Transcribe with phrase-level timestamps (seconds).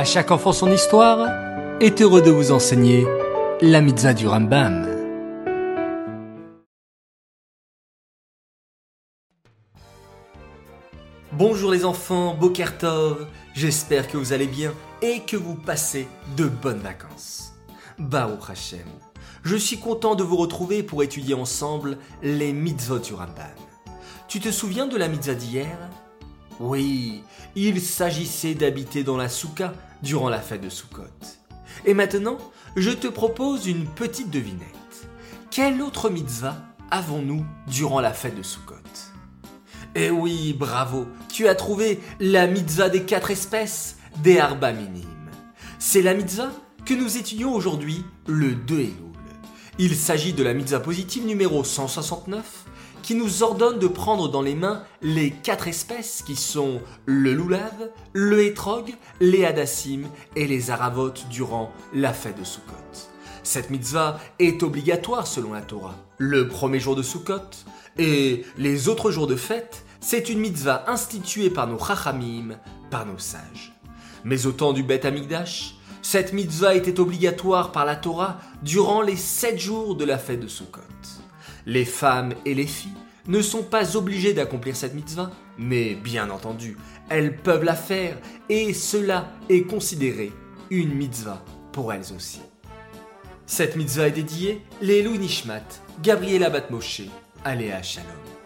[0.00, 1.28] À chaque enfant son histoire
[1.78, 3.06] est heureux de vous enseigner
[3.60, 4.88] la mitzvah du Rambam.
[11.32, 14.72] Bonjour les enfants, Bokertov, j'espère que vous allez bien
[15.02, 17.52] et que vous passez de bonnes vacances.
[17.98, 18.88] Baruch Hashem,
[19.42, 23.34] je suis content de vous retrouver pour étudier ensemble les mitzvot du Rambam.
[24.28, 25.76] Tu te souviens de la mitzvah d'hier?
[26.58, 27.22] Oui,
[27.54, 31.04] il s'agissait d'habiter dans la souka durant la fête de Sukkot.
[31.84, 32.38] Et maintenant,
[32.76, 35.08] je te propose une petite devinette.
[35.50, 36.56] Quelle autre mitzvah
[36.90, 38.76] avons-nous durant la fête de Sukkot?
[39.94, 45.06] Eh oui, bravo, tu as trouvé la mitzvah des quatre espèces, des arba minimes.
[45.78, 46.52] C'est la mitzvah
[46.84, 49.09] que nous étudions aujourd'hui, le 2 Elul.
[49.78, 52.66] Il s'agit de la mitzvah positive numéro 169
[53.02, 57.90] qui nous ordonne de prendre dans les mains les quatre espèces qui sont le loulav,
[58.12, 60.02] le hétrog, les hadassim
[60.36, 62.74] et les aravot durant la fête de Sukkot.
[63.42, 65.96] Cette mitzvah est obligatoire selon la Torah.
[66.18, 67.50] Le premier jour de Sukkot
[67.96, 72.58] et les autres jours de fête, c'est une mitzvah instituée par nos chachamim,
[72.90, 73.72] par nos sages.
[74.24, 75.76] Mais au temps du Beth Amigdash,
[76.10, 80.48] cette mitzvah était obligatoire par la Torah durant les sept jours de la fête de
[80.48, 80.80] Sukkot.
[81.66, 82.90] Les femmes et les filles
[83.28, 86.76] ne sont pas obligées d'accomplir cette mitzvah, mais bien entendu,
[87.10, 90.32] elles peuvent la faire et cela est considéré
[90.68, 92.40] une mitzvah pour elles aussi.
[93.46, 95.62] Cette mitzvah est dédiée les Nishmat,
[96.02, 97.02] Gabriela Batmoshe,
[97.44, 98.39] Aléa Shalom.